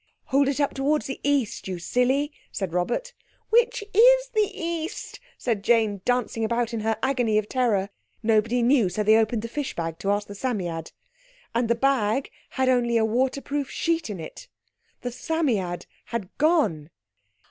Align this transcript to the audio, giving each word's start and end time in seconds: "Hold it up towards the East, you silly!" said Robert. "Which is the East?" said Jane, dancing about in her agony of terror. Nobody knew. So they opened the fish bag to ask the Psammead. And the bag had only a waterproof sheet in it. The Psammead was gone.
"Hold 0.29 0.47
it 0.47 0.59
up 0.59 0.73
towards 0.73 1.05
the 1.05 1.19
East, 1.23 1.67
you 1.67 1.77
silly!" 1.77 2.31
said 2.51 2.73
Robert. 2.73 3.13
"Which 3.51 3.83
is 3.93 4.29
the 4.33 4.49
East?" 4.51 5.19
said 5.37 5.63
Jane, 5.63 6.01
dancing 6.05 6.43
about 6.43 6.73
in 6.73 6.79
her 6.79 6.97
agony 7.03 7.37
of 7.37 7.47
terror. 7.47 7.91
Nobody 8.23 8.63
knew. 8.63 8.89
So 8.89 9.03
they 9.03 9.15
opened 9.15 9.43
the 9.43 9.47
fish 9.47 9.75
bag 9.75 9.99
to 9.99 10.09
ask 10.09 10.27
the 10.27 10.33
Psammead. 10.33 10.91
And 11.53 11.67
the 11.67 11.75
bag 11.75 12.31
had 12.49 12.67
only 12.67 12.97
a 12.97 13.05
waterproof 13.05 13.69
sheet 13.69 14.09
in 14.09 14.19
it. 14.19 14.47
The 15.01 15.11
Psammead 15.11 15.85
was 16.11 16.23
gone. 16.39 16.89